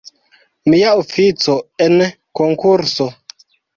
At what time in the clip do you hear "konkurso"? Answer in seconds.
2.41-3.09